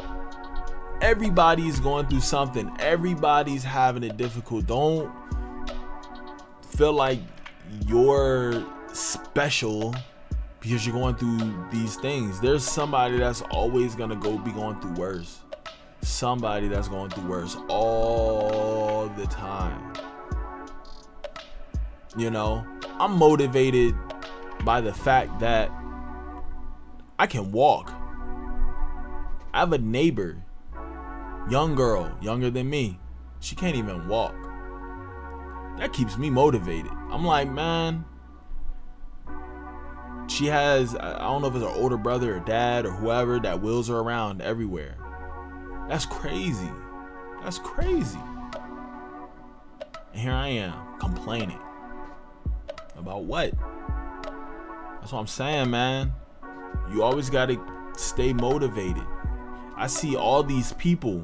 everybody's 1.02 1.80
going 1.80 2.06
through 2.06 2.20
something. 2.20 2.74
Everybody's 2.78 3.64
having 3.64 4.04
it 4.04 4.16
difficult 4.16 4.66
don't 4.66 5.12
feel 6.62 6.92
like 6.92 7.18
you're 7.86 8.64
special 8.94 9.94
because 10.60 10.86
you're 10.86 10.94
going 10.94 11.16
through 11.16 11.66
these 11.70 11.96
things. 11.96 12.40
There's 12.40 12.64
somebody 12.64 13.18
that's 13.18 13.42
always 13.50 13.94
gonna 13.94 14.16
go 14.16 14.38
be 14.38 14.52
going 14.52 14.80
through 14.80 14.92
worse. 14.92 15.40
Somebody 16.00 16.68
that's 16.68 16.88
going 16.88 17.10
through 17.10 17.28
worse 17.28 17.56
all 17.68 19.08
the 19.16 19.26
time. 19.26 19.92
You 22.16 22.30
know 22.30 22.66
i'm 23.00 23.12
motivated 23.16 23.94
by 24.64 24.82
the 24.82 24.92
fact 24.92 25.40
that 25.40 25.70
i 27.18 27.26
can 27.26 27.50
walk. 27.50 27.90
I 29.54 29.60
have 29.60 29.72
a 29.72 29.78
neighbor 29.78 30.41
young 31.50 31.74
girl, 31.74 32.16
younger 32.20 32.50
than 32.50 32.68
me. 32.70 32.98
She 33.40 33.54
can't 33.56 33.76
even 33.76 34.08
walk. 34.08 34.34
That 35.78 35.92
keeps 35.92 36.16
me 36.16 36.30
motivated. 36.30 36.92
I'm 37.10 37.24
like, 37.24 37.50
man, 37.50 38.04
she 40.28 40.46
has, 40.46 40.94
I 40.94 41.18
don't 41.18 41.42
know 41.42 41.48
if 41.48 41.54
it's 41.54 41.64
her 41.64 41.70
older 41.70 41.96
brother 41.96 42.36
or 42.36 42.40
dad 42.40 42.86
or 42.86 42.92
whoever 42.92 43.40
that 43.40 43.60
wheels 43.60 43.88
her 43.88 43.98
around 43.98 44.40
everywhere. 44.40 44.96
That's 45.88 46.06
crazy. 46.06 46.70
That's 47.42 47.58
crazy. 47.58 48.20
And 50.12 50.20
here 50.20 50.32
I 50.32 50.48
am 50.48 50.98
complaining. 50.98 51.58
About 52.96 53.24
what? 53.24 53.52
That's 55.00 55.12
what 55.12 55.18
I'm 55.18 55.26
saying, 55.26 55.70
man. 55.70 56.12
You 56.92 57.02
always 57.02 57.28
got 57.28 57.46
to 57.46 57.60
stay 57.96 58.32
motivated. 58.32 59.04
I 59.76 59.86
see 59.86 60.16
all 60.16 60.42
these 60.42 60.72
people 60.74 61.22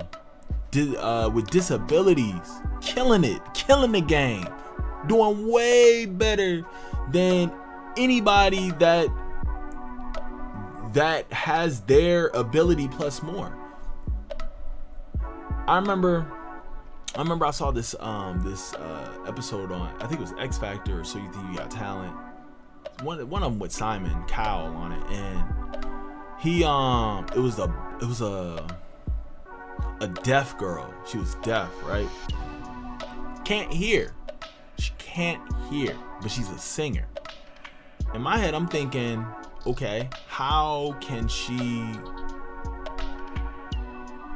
uh, 0.77 1.31
with 1.33 1.51
disabilities 1.51 2.61
killing 2.81 3.25
it, 3.25 3.41
killing 3.55 3.93
the 3.93 4.01
game, 4.01 4.47
doing 5.07 5.49
way 5.49 6.07
better 6.07 6.65
than 7.11 7.53
anybody 7.97 8.71
that 8.73 9.09
that 10.93 11.31
has 11.33 11.81
their 11.83 12.29
ability 12.29 12.89
plus 12.89 13.23
more. 13.23 13.57
I 15.67 15.77
remember 15.77 16.27
I 17.15 17.21
remember 17.21 17.45
I 17.45 17.51
saw 17.51 17.71
this 17.71 17.95
um 18.01 18.41
this 18.43 18.73
uh 18.75 19.25
episode 19.27 19.71
on 19.71 19.95
I 20.01 20.07
think 20.07 20.21
it 20.21 20.21
was 20.21 20.35
X 20.39 20.57
Factor 20.59 21.01
or 21.01 21.05
So 21.05 21.19
You 21.19 21.31
Think 21.31 21.51
You 21.51 21.59
Got 21.59 21.71
Talent. 21.71 22.17
One 23.03 23.29
one 23.29 23.43
of 23.43 23.53
them 23.53 23.59
with 23.59 23.73
Simon 23.73 24.25
Cowell 24.27 24.75
on 24.75 24.93
it 24.93 25.03
and 25.11 25.85
he 26.39 26.65
um 26.65 27.27
it 27.35 27.41
was 27.41 27.59
a 27.59 27.73
it 28.01 28.07
was 28.07 28.21
a 28.21 28.67
a 30.01 30.09
deaf 30.09 30.57
girl. 30.59 30.93
She 31.07 31.19
was 31.19 31.35
deaf, 31.37 31.71
right? 31.85 32.09
Can't 33.45 33.73
hear. 33.73 34.15
She 34.79 34.93
can't 34.99 35.43
hear, 35.69 35.97
but 36.23 36.31
she's 36.31 36.49
a 36.51 36.59
singer. 36.59 37.07
In 38.15 38.23
my 38.23 38.39
head, 38.39 38.55
I'm 38.55 38.69
thinking, 38.69 39.27
okay, 39.67 40.09
how 40.29 40.97
can 41.01 41.27
she 41.27 41.93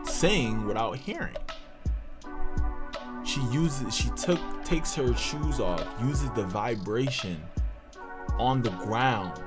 sing 0.05 0.67
without 0.67 0.97
hearing? 0.97 1.37
She 3.25 3.41
uses 3.53 3.95
she 3.95 4.11
took 4.11 4.41
takes 4.65 4.95
her 4.95 5.15
shoes 5.15 5.61
off, 5.61 5.87
uses 6.03 6.31
the 6.31 6.45
vibration 6.45 7.41
on 8.39 8.63
the 8.63 8.71
ground 8.71 9.41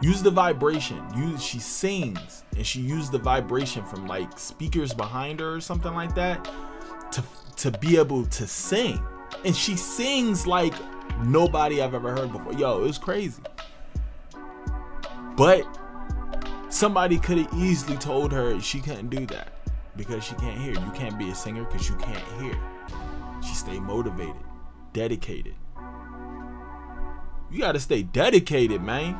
use 0.00 0.22
the 0.22 0.30
vibration. 0.30 1.02
Use 1.16 1.42
she 1.42 1.58
sings 1.58 2.44
and 2.56 2.66
she 2.66 2.80
used 2.80 3.12
the 3.12 3.18
vibration 3.18 3.84
from 3.84 4.06
like 4.06 4.38
speakers 4.38 4.92
behind 4.94 5.40
her 5.40 5.54
or 5.54 5.60
something 5.60 5.94
like 5.94 6.14
that 6.14 6.50
to 7.12 7.22
to 7.56 7.70
be 7.78 7.98
able 7.98 8.24
to 8.26 8.46
sing. 8.46 9.02
And 9.44 9.54
she 9.54 9.76
sings 9.76 10.46
like 10.46 10.74
nobody 11.24 11.80
i've 11.80 11.94
ever 11.94 12.10
heard 12.12 12.32
before. 12.32 12.52
Yo 12.54 12.78
it 12.78 12.82
was 12.82 12.98
crazy. 12.98 13.42
But 15.36 15.66
somebody 16.70 17.18
could 17.18 17.38
have 17.38 17.54
easily 17.54 17.96
told 17.96 18.32
her 18.32 18.60
she 18.60 18.80
couldn't 18.80 19.10
do 19.10 19.26
that 19.26 19.52
because 19.96 20.24
she 20.24 20.34
can't 20.36 20.58
hear. 20.60 20.72
You 20.72 20.90
can't 20.94 21.18
be 21.18 21.30
a 21.30 21.34
singer 21.34 21.64
because 21.64 21.88
you 21.88 21.96
can't 21.96 22.40
hear. 22.40 22.58
She 23.42 23.54
stayed 23.54 23.82
motivated 23.82 24.34
dedicated. 24.96 25.54
You 27.50 27.58
gotta 27.58 27.78
stay 27.78 28.02
dedicated 28.02 28.80
man 28.80 29.14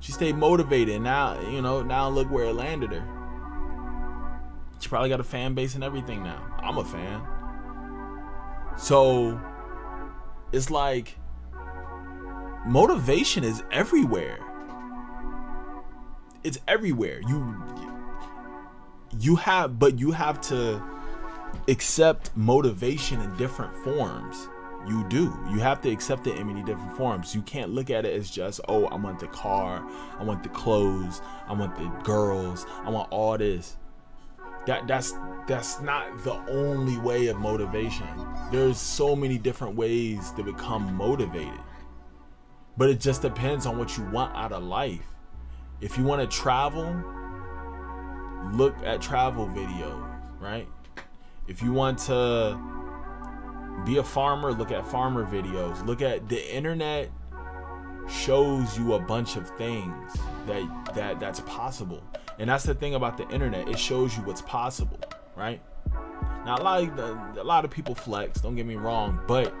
she 0.00 0.12
stayed 0.12 0.36
motivated. 0.36 1.00
Now, 1.02 1.40
you 1.40 1.60
know, 1.62 1.82
now 1.82 2.08
look 2.08 2.30
where 2.30 2.46
it 2.46 2.54
landed 2.54 2.92
her. 2.92 3.04
She 4.80 4.88
probably 4.88 5.08
got 5.08 5.20
a 5.20 5.24
fan 5.24 5.54
base 5.54 5.74
and 5.74 5.82
everything 5.82 6.22
now. 6.22 6.40
I'm 6.58 6.78
a 6.78 6.84
fan. 6.84 7.26
So 8.76 9.40
it's 10.52 10.70
like 10.70 11.16
motivation 12.64 13.42
is 13.42 13.62
everywhere. 13.72 14.38
It's 16.44 16.58
everywhere. 16.68 17.20
You 17.28 17.60
you 19.18 19.36
have 19.36 19.78
but 19.78 19.98
you 19.98 20.12
have 20.12 20.40
to 20.42 20.82
accept 21.66 22.30
motivation 22.36 23.20
in 23.20 23.36
different 23.36 23.74
forms. 23.82 24.48
You 24.88 25.04
do. 25.08 25.38
You 25.50 25.58
have 25.60 25.80
to 25.82 25.90
accept 25.90 26.26
it 26.26 26.36
in 26.36 26.46
many 26.46 26.62
different 26.62 26.96
forms. 26.96 27.34
You 27.34 27.42
can't 27.42 27.70
look 27.70 27.90
at 27.90 28.04
it 28.04 28.14
as 28.14 28.30
just, 28.30 28.60
oh, 28.68 28.86
I 28.86 28.96
want 28.96 29.18
the 29.20 29.28
car, 29.28 29.86
I 30.18 30.24
want 30.24 30.42
the 30.42 30.48
clothes, 30.48 31.20
I 31.46 31.52
want 31.52 31.76
the 31.76 31.86
girls, 32.02 32.66
I 32.84 32.90
want 32.90 33.10
all 33.12 33.36
this. 33.38 33.76
That 34.66 34.86
that's 34.86 35.14
that's 35.46 35.80
not 35.80 36.24
the 36.24 36.34
only 36.50 36.98
way 36.98 37.28
of 37.28 37.38
motivation. 37.38 38.06
There's 38.50 38.76
so 38.76 39.16
many 39.16 39.38
different 39.38 39.76
ways 39.76 40.30
to 40.32 40.42
become 40.42 40.94
motivated. 40.94 41.60
But 42.76 42.90
it 42.90 43.00
just 43.00 43.22
depends 43.22 43.66
on 43.66 43.78
what 43.78 43.96
you 43.96 44.04
want 44.10 44.36
out 44.36 44.52
of 44.52 44.62
life. 44.62 45.06
If 45.80 45.96
you 45.96 46.04
want 46.04 46.20
to 46.20 46.36
travel, 46.36 47.02
look 48.52 48.74
at 48.84 49.00
travel 49.00 49.46
videos, 49.46 50.06
right? 50.38 50.68
If 51.46 51.62
you 51.62 51.72
want 51.72 51.98
to 52.00 52.77
be 53.84 53.98
a 53.98 54.04
farmer, 54.04 54.52
look 54.52 54.70
at 54.70 54.86
farmer 54.86 55.24
videos. 55.24 55.84
Look 55.86 56.02
at 56.02 56.28
the 56.28 56.54
internet 56.54 57.10
shows 58.08 58.78
you 58.78 58.94
a 58.94 58.98
bunch 58.98 59.36
of 59.36 59.48
things 59.56 60.14
that 60.46 60.94
that 60.94 61.20
that's 61.20 61.40
possible. 61.40 62.02
And 62.38 62.48
that's 62.48 62.64
the 62.64 62.74
thing 62.74 62.94
about 62.94 63.16
the 63.16 63.28
internet. 63.28 63.68
It 63.68 63.78
shows 63.78 64.16
you 64.16 64.22
what's 64.22 64.42
possible, 64.42 64.98
right? 65.36 65.60
Now 66.44 66.56
a 66.56 66.62
lot 66.62 66.82
of 66.98 67.36
a 67.36 67.44
lot 67.44 67.64
of 67.64 67.70
people 67.70 67.94
flex, 67.94 68.40
don't 68.40 68.56
get 68.56 68.66
me 68.66 68.76
wrong, 68.76 69.20
but 69.26 69.54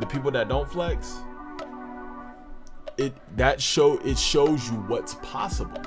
the 0.00 0.06
people 0.06 0.30
that 0.32 0.48
don't 0.48 0.68
flex, 0.68 1.18
it 2.96 3.14
that 3.36 3.60
show 3.60 3.98
it 3.98 4.18
shows 4.18 4.68
you 4.68 4.76
what's 4.88 5.14
possible. 5.16 5.82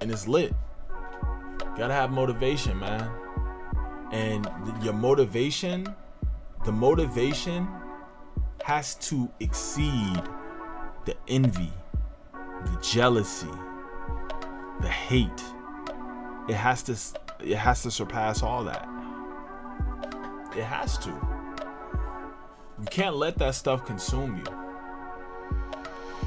And 0.00 0.10
it's 0.10 0.26
lit. 0.26 0.54
Gotta 1.76 1.92
have 1.92 2.10
motivation, 2.10 2.78
man 2.78 3.19
and 4.12 4.48
your 4.82 4.94
motivation 4.94 5.86
the 6.64 6.72
motivation 6.72 7.66
has 8.64 8.94
to 8.96 9.30
exceed 9.40 10.22
the 11.06 11.16
envy 11.28 11.72
the 12.64 12.78
jealousy 12.82 13.48
the 14.80 14.88
hate. 14.88 15.44
It 16.48 16.54
has 16.54 16.82
to 16.84 16.96
it 17.40 17.56
has 17.56 17.82
to 17.82 17.90
surpass 17.90 18.42
all 18.42 18.64
that. 18.64 18.88
It 20.56 20.64
has 20.64 20.98
to. 20.98 21.10
You 21.10 22.86
can't 22.90 23.16
let 23.16 23.38
that 23.38 23.54
stuff 23.54 23.84
consume 23.84 24.38
you. 24.38 24.44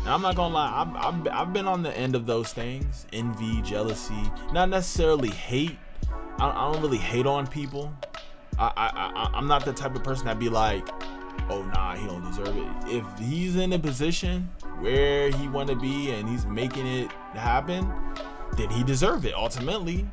Now, 0.06 0.16
I'm 0.16 0.22
not 0.22 0.36
gonna 0.36 0.54
lie, 0.54 0.82
I've, 0.82 0.96
I've, 0.96 1.28
I've 1.28 1.54
been 1.54 1.68
on 1.68 1.82
the 1.82 1.96
end 1.98 2.16
of 2.16 2.26
those 2.26 2.52
things 2.52 3.06
envy, 3.14 3.62
jealousy, 3.62 4.32
not 4.52 4.70
necessarily 4.70 5.30
hate, 5.30 5.78
I, 6.40 6.50
I 6.50 6.72
don't 6.72 6.82
really 6.82 6.98
hate 6.98 7.26
on 7.26 7.48
people. 7.48 7.94
I, 8.60 8.72
I, 8.76 9.12
I 9.16 9.30
I'm 9.34 9.48
not 9.48 9.66
the 9.66 9.74
type 9.74 9.96
of 9.96 10.04
person 10.04 10.26
that 10.26 10.40
be 10.40 10.50
like, 10.50 10.88
oh 11.50 11.64
nah, 11.64 11.96
he 11.96 12.06
don't 12.06 12.24
deserve 12.24 12.56
it. 12.56 12.68
If 12.88 13.06
he's 13.20 13.56
in 13.56 13.74
a 13.74 13.80
position 13.80 14.50
where 14.80 15.30
he 15.30 15.48
want 15.48 15.70
to 15.70 15.76
be 15.76 16.12
and 16.12 16.28
he's 16.28 16.46
making 16.46 16.86
it 16.86 17.12
happen, 17.34 17.92
then 18.58 18.70
he 18.70 18.84
deserve 18.84 19.26
it. 19.26 19.34
Ultimately, 19.34 20.06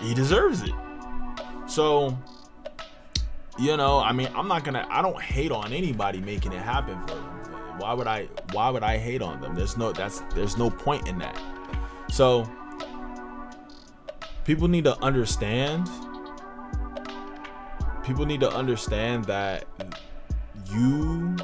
he 0.00 0.14
deserves 0.14 0.62
it. 0.62 0.74
So, 1.66 2.16
you 3.58 3.76
know, 3.76 4.00
I 4.00 4.12
mean, 4.12 4.28
I'm 4.34 4.48
not 4.48 4.64
gonna. 4.64 4.86
I 4.90 5.02
don't 5.02 5.20
hate 5.20 5.52
on 5.52 5.72
anybody 5.72 6.20
making 6.20 6.52
it 6.52 6.62
happen 6.62 7.00
for 7.06 7.14
them. 7.14 7.78
Why 7.78 7.94
would 7.94 8.06
I? 8.06 8.28
Why 8.52 8.70
would 8.70 8.82
I 8.82 8.98
hate 8.98 9.22
on 9.22 9.40
them? 9.40 9.54
There's 9.54 9.76
no. 9.76 9.92
That's. 9.92 10.20
There's 10.34 10.56
no 10.56 10.70
point 10.70 11.08
in 11.08 11.18
that. 11.18 11.40
So 12.10 12.50
people 14.44 14.68
need 14.68 14.84
to 14.84 15.00
understand 15.02 15.88
people 18.02 18.26
need 18.26 18.40
to 18.40 18.50
understand 18.50 19.24
that 19.26 19.64
you 20.72 21.36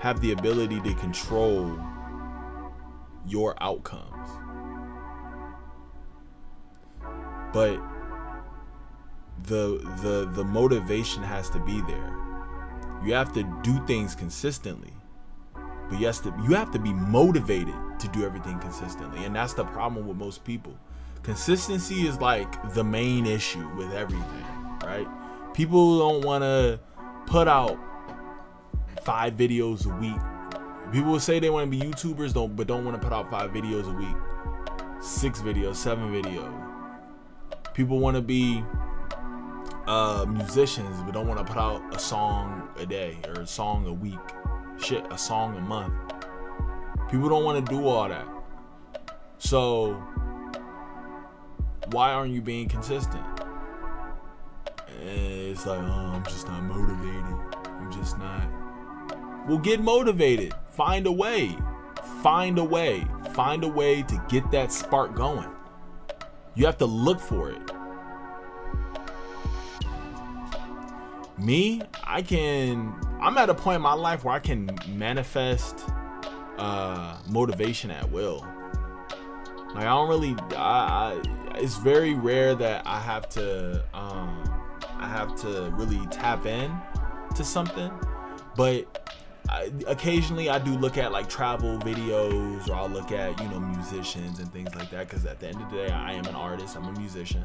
have 0.00 0.20
the 0.20 0.32
ability 0.32 0.80
to 0.80 0.94
control 0.94 1.78
your 3.26 3.56
outcomes. 3.60 4.28
But 7.52 7.80
the 9.44 9.78
the 10.02 10.30
the 10.32 10.44
motivation 10.44 11.22
has 11.22 11.50
to 11.50 11.58
be 11.60 11.80
there. 11.82 12.16
You 13.04 13.14
have 13.14 13.32
to 13.34 13.42
do 13.62 13.84
things 13.86 14.14
consistently 14.14 14.92
but 15.88 15.98
to 15.98 16.34
you 16.42 16.54
have 16.54 16.70
to 16.72 16.78
be 16.78 16.92
motivated 16.92 17.74
to 17.98 18.08
do 18.08 18.24
everything 18.24 18.58
consistently. 18.58 19.24
And 19.24 19.36
that's 19.36 19.54
the 19.54 19.64
problem 19.64 20.06
with 20.06 20.16
most 20.16 20.44
people 20.44 20.74
consistency 21.24 22.06
is 22.06 22.20
like 22.20 22.74
the 22.74 22.84
main 22.84 23.26
issue 23.26 23.66
with 23.70 23.92
everything, 23.92 24.44
right? 24.84 25.08
People 25.54 25.98
don't 25.98 26.24
want 26.24 26.42
to 26.42 26.78
put 27.26 27.48
out 27.48 27.78
five 29.02 29.34
videos 29.34 29.86
a 29.86 29.94
week. 30.00 30.20
People 30.92 31.12
will 31.12 31.20
say 31.20 31.40
they 31.40 31.50
want 31.50 31.70
to 31.70 31.78
be 31.78 31.84
YouTubers, 31.84 32.34
don't 32.34 32.54
but 32.54 32.66
don't 32.66 32.84
want 32.84 33.00
to 33.00 33.04
put 33.04 33.12
out 33.12 33.30
five 33.30 33.50
videos 33.50 33.90
a 33.90 33.96
week, 33.96 34.16
six 35.02 35.40
videos, 35.40 35.76
seven 35.76 36.12
videos. 36.12 36.52
People 37.72 37.98
want 37.98 38.16
to 38.16 38.22
be 38.22 38.62
uh, 39.86 40.26
musicians, 40.28 41.02
but 41.02 41.12
don't 41.12 41.26
want 41.26 41.44
to 41.44 41.44
put 41.44 41.60
out 41.60 41.82
a 41.94 41.98
song 41.98 42.68
a 42.78 42.86
day 42.86 43.18
or 43.26 43.40
a 43.40 43.46
song 43.46 43.86
a 43.86 43.92
week, 43.92 44.18
shit, 44.78 45.04
a 45.10 45.18
song 45.18 45.56
a 45.56 45.60
month. 45.60 45.94
People 47.10 47.28
don't 47.28 47.44
want 47.44 47.64
to 47.64 47.72
do 47.72 47.86
all 47.86 48.08
that. 48.08 48.26
So 49.38 50.02
why 51.90 52.12
aren't 52.12 52.32
you 52.32 52.40
being 52.40 52.68
consistent? 52.68 53.24
And 55.00 55.08
it's 55.50 55.66
like, 55.66 55.78
oh, 55.78 56.12
I'm 56.14 56.24
just 56.24 56.46
not 56.48 56.62
motivated. 56.62 57.24
I'm 57.66 57.92
just 57.92 58.18
not. 58.18 58.48
Well, 59.46 59.58
get 59.58 59.80
motivated. 59.80 60.54
Find 60.70 61.06
a 61.06 61.12
way. 61.12 61.56
Find 62.22 62.58
a 62.58 62.64
way. 62.64 63.04
Find 63.32 63.64
a 63.64 63.68
way 63.68 64.02
to 64.02 64.24
get 64.28 64.50
that 64.52 64.72
spark 64.72 65.14
going. 65.14 65.48
You 66.54 66.66
have 66.66 66.78
to 66.78 66.86
look 66.86 67.20
for 67.20 67.50
it. 67.50 67.60
Me, 71.36 71.82
I 72.04 72.22
can. 72.22 72.94
I'm 73.20 73.36
at 73.36 73.50
a 73.50 73.54
point 73.54 73.76
in 73.76 73.82
my 73.82 73.92
life 73.92 74.24
where 74.24 74.34
I 74.34 74.38
can 74.38 74.70
manifest 74.88 75.84
uh, 76.58 77.18
motivation 77.28 77.90
at 77.90 78.10
will. 78.10 78.46
Like 79.74 79.86
I 79.86 79.88
don't 79.88 80.08
really, 80.08 80.36
I, 80.56 81.20
I 81.20 81.22
it's 81.56 81.76
very 81.76 82.14
rare 82.14 82.54
that 82.54 82.86
I 82.86 83.00
have 83.00 83.28
to 83.30 83.84
um, 83.92 84.50
I 84.98 85.08
have 85.08 85.34
to 85.42 85.72
really 85.74 86.06
tap 86.06 86.46
in 86.46 86.72
to 87.34 87.44
something, 87.44 87.90
but 88.56 89.04
I, 89.48 89.70
occasionally 89.86 90.48
I 90.48 90.58
do 90.58 90.70
look 90.70 90.96
at 90.96 91.12
like 91.12 91.28
travel 91.28 91.78
videos 91.80 92.68
or 92.68 92.74
I'll 92.74 92.88
look 92.88 93.12
at 93.12 93.40
you 93.40 93.48
know 93.48 93.60
musicians 93.60 94.38
and 94.38 94.50
things 94.52 94.74
like 94.74 94.90
that 94.90 95.08
because 95.08 95.26
at 95.26 95.40
the 95.40 95.48
end 95.48 95.60
of 95.60 95.70
the 95.70 95.76
day 95.76 95.90
I 95.90 96.12
am 96.12 96.24
an 96.26 96.34
artist 96.34 96.76
I'm 96.76 96.84
a 96.84 96.92
musician. 96.98 97.44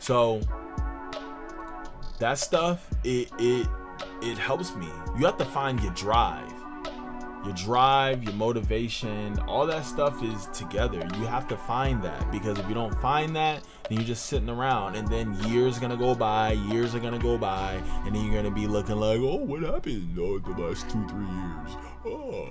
So 0.00 0.40
that 2.18 2.38
stuff 2.38 2.88
it 3.04 3.30
it 3.38 3.68
it 4.20 4.36
helps 4.36 4.74
me. 4.74 4.88
You 5.16 5.26
have 5.26 5.38
to 5.38 5.44
find 5.44 5.80
your 5.80 5.92
drive 5.92 6.52
your 7.44 7.54
drive, 7.54 8.24
your 8.24 8.32
motivation, 8.34 9.38
all 9.40 9.66
that 9.66 9.84
stuff 9.84 10.22
is 10.22 10.46
together. 10.52 11.06
You 11.18 11.26
have 11.26 11.48
to 11.48 11.56
find 11.56 12.02
that 12.02 12.30
because 12.30 12.58
if 12.58 12.68
you 12.68 12.74
don't 12.74 12.94
find 13.00 13.34
that, 13.36 13.62
then 13.88 13.98
you're 13.98 14.06
just 14.06 14.26
sitting 14.26 14.48
around 14.48 14.96
and 14.96 15.08
then 15.08 15.34
years 15.44 15.78
are 15.78 15.80
gonna 15.80 15.96
go 15.96 16.14
by, 16.14 16.52
years 16.52 16.94
are 16.94 17.00
gonna 17.00 17.18
go 17.18 17.38
by, 17.38 17.80
and 18.04 18.14
then 18.14 18.24
you're 18.24 18.34
gonna 18.34 18.54
be 18.54 18.66
looking 18.66 18.96
like, 18.96 19.18
oh, 19.20 19.36
what 19.36 19.62
happened 19.62 20.18
oh, 20.18 20.38
the 20.38 20.50
last 20.62 20.88
two, 20.90 21.06
three 21.08 21.26
years? 21.26 21.70
Oh. 22.06 22.50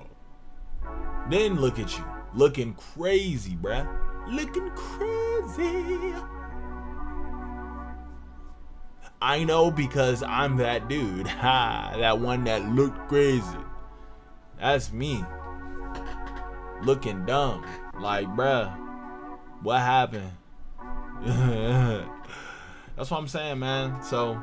Then 1.30 1.60
look 1.60 1.80
at 1.80 1.98
you, 1.98 2.06
looking 2.34 2.74
crazy, 2.74 3.56
bruh. 3.56 3.88
Looking 4.28 4.70
crazy. 4.72 6.14
I 9.22 9.44
know 9.44 9.72
because 9.72 10.22
I'm 10.24 10.58
that 10.58 10.88
dude. 10.88 11.28
Ha, 11.38 11.96
that 11.98 12.20
one 12.20 12.44
that 12.46 12.64
looked 12.70 13.08
crazy. 13.10 13.44
That's 14.60 14.92
me. 14.92 15.24
Looking 16.82 17.26
dumb. 17.26 17.66
Like, 18.00 18.28
bruh, 18.28 18.76
what 19.62 19.80
happened? 19.80 20.32
That's 22.96 23.12
what 23.12 23.18
I'm 23.18 23.28
saying, 23.28 23.60
man. 23.60 24.02
So, 24.02 24.42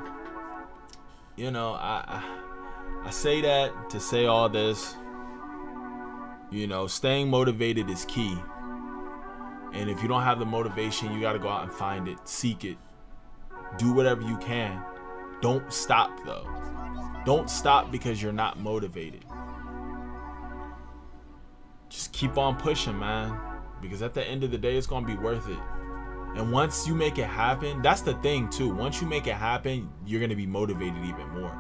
you 1.37 1.51
know, 1.51 1.73
I, 1.73 2.05
I 2.07 2.41
I 3.07 3.11
say 3.11 3.41
that 3.43 3.91
to 3.91 4.01
say 4.01 4.27
all 4.27 4.49
this. 4.49 4.97
You 6.51 6.67
know, 6.67 6.87
staying 6.87 7.29
motivated 7.29 7.91
is 7.91 8.05
key. 8.05 8.37
And 9.73 9.91
if 9.91 10.01
you 10.03 10.09
don't 10.09 10.23
have 10.23 10.39
the 10.39 10.47
motivation, 10.47 11.13
you 11.13 11.21
got 11.21 11.33
to 11.33 11.39
go 11.41 11.49
out 11.49 11.65
and 11.65 11.73
find 11.73 12.07
it, 12.07 12.29
seek 12.29 12.65
it. 12.65 12.79
Do 13.77 13.93
whatever 13.93 14.23
you 14.23 14.37
can. 14.39 14.83
Don't 15.41 15.73
stop 15.73 16.25
though. 16.25 16.49
Don't 17.25 17.51
stop 17.51 17.91
because 17.91 18.23
you're 18.23 18.33
not 18.33 18.61
motivated 18.61 19.25
just 21.95 22.13
keep 22.13 22.37
on 22.37 22.57
pushing, 22.57 22.99
man. 22.99 23.39
Because 23.81 24.03
at 24.03 24.15
the 24.15 24.27
end 24.27 24.45
of 24.45 24.51
the 24.51 24.59
day, 24.59 24.77
it's 24.77 24.87
gonna 24.87 25.07
be 25.07 25.15
worth 25.15 25.49
it. 25.49 25.59
And 26.37 26.51
once 26.51 26.87
you 26.87 26.95
make 26.95 27.19
it 27.19 27.27
happen, 27.27 27.81
that's 27.81 28.01
the 28.01 28.15
thing 28.15 28.51
too. 28.51 28.75
Once 28.75 29.01
you 29.01 29.07
make 29.07 29.29
it 29.29 29.35
happen, 29.35 29.89
you're 30.05 30.21
gonna 30.21 30.35
be 30.35 30.47
motivated 30.47 31.05
even 31.05 31.29
more. 31.29 31.57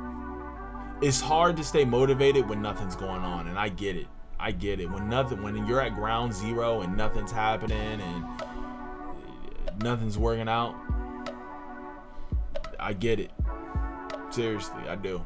It's 1.01 1.21
hard 1.21 1.57
to 1.59 1.65
stay 1.65 1.85
motivated 1.85 2.49
when 2.49 2.61
nothing's 2.61 2.97
going 2.97 3.23
on, 3.23 3.47
and 3.47 3.59
I 3.59 3.69
get 3.69 3.97
it. 3.97 4.09
I 4.39 4.51
get 4.51 4.81
it. 4.81 4.91
When 4.91 5.09
nothing, 5.09 5.43
when 5.43 5.65
you're 5.67 5.81
at 5.81 5.95
ground 5.95 6.35
zero 6.35 6.81
and 6.81 6.97
nothing's 6.97 7.31
happening 7.31 8.01
and 8.01 8.25
nothing's 9.83 10.19
working 10.19 10.49
out, 10.49 10.75
I 12.81 12.93
get 12.93 13.21
it. 13.21 13.31
Seriously, 14.31 14.89
I 14.89 14.97
do. 14.97 15.25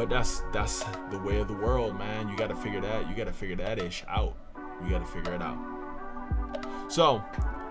But 0.00 0.08
that's 0.08 0.42
that's 0.50 0.82
the 1.10 1.18
way 1.18 1.40
of 1.40 1.48
the 1.48 1.52
world, 1.52 1.98
man. 1.98 2.30
You 2.30 2.34
gotta 2.34 2.56
figure 2.56 2.80
that. 2.80 3.06
You 3.06 3.14
gotta 3.14 3.34
figure 3.34 3.56
that 3.56 3.78
ish 3.78 4.02
out. 4.08 4.34
You 4.82 4.88
gotta 4.88 5.04
figure 5.04 5.34
it 5.34 5.42
out. 5.42 5.58
So, 6.88 7.22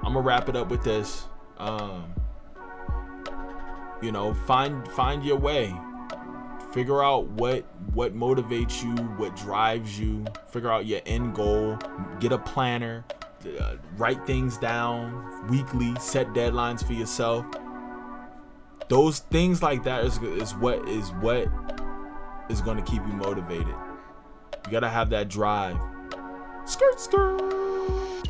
I'm 0.03 0.13
gonna 0.13 0.21
wrap 0.21 0.47
it 0.47 0.55
up 0.55 0.69
with 0.69 0.83
this. 0.83 1.25
Um, 1.57 2.13
you 4.03 4.11
know, 4.11 4.35
find 4.35 4.87
find 4.89 5.25
your 5.25 5.37
way. 5.37 5.73
Figure 6.71 7.03
out 7.03 7.25
what 7.29 7.65
what 7.95 8.15
motivates 8.15 8.83
you, 8.83 8.93
what 9.15 9.35
drives 9.35 9.99
you. 9.99 10.23
Figure 10.51 10.71
out 10.71 10.85
your 10.85 11.01
end 11.07 11.33
goal. 11.33 11.79
Get 12.19 12.31
a 12.31 12.37
planner. 12.37 13.05
Uh, 13.59 13.77
write 13.97 14.23
things 14.27 14.55
down 14.59 15.47
weekly. 15.49 15.95
Set 15.99 16.27
deadlines 16.27 16.85
for 16.85 16.93
yourself. 16.93 17.43
Those 18.87 19.17
things 19.17 19.63
like 19.63 19.83
that 19.85 20.05
is 20.05 20.19
is 20.19 20.53
what 20.53 20.87
is 20.87 21.09
what 21.13 21.47
is 22.49 22.61
going 22.61 22.77
to 22.77 22.83
keep 22.83 23.05
you 23.05 23.13
motivated. 23.13 23.75
You 24.65 24.71
gotta 24.71 24.89
have 24.89 25.09
that 25.09 25.29
drive. 25.29 25.77
Skirt 26.65 26.99
skirt. 26.99 27.41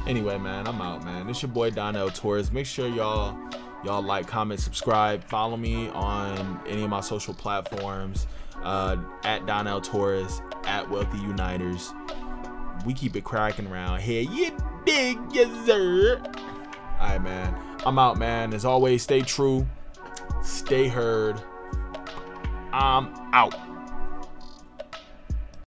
Anyway, 0.08 0.38
man, 0.38 0.68
I'm 0.68 0.82
out, 0.82 1.04
man. 1.04 1.30
It's 1.30 1.42
your 1.42 1.52
boy 1.52 1.72
Donnell 1.72 2.10
Torres. 2.10 2.52
Make 2.52 2.66
sure 2.66 2.88
y'all 2.88 3.38
y'all 3.84 4.02
like, 4.02 4.28
comment, 4.28 4.60
subscribe, 4.60 5.24
follow 5.24 5.58
me 5.58 5.90
on 5.90 6.62
any 6.68 6.84
of 6.84 6.90
my 6.90 7.02
social 7.02 7.34
platforms. 7.34 8.28
Uh, 8.64 8.98
at 9.24 9.46
Donnell 9.46 9.82
Torres, 9.82 10.42
at 10.66 10.90
Wealthy 10.90 11.18
Uniters. 11.20 11.94
We 12.86 12.94
keep 12.94 13.16
it 13.16 13.24
cracking 13.24 13.68
around 13.68 14.02
here. 14.02 14.22
You 14.22 14.52
dig, 14.86 15.18
yes 15.32 15.66
sir. 15.66 16.22
Alright, 17.00 17.22
man. 17.22 17.58
I'm 17.86 18.00
out, 18.00 18.18
man. 18.18 18.54
As 18.54 18.66
always, 18.66 19.04
stay 19.04 19.22
true, 19.22 19.68
stay 20.42 20.88
heard. 20.88 21.42
I'm 22.74 23.14
out. 23.34 23.69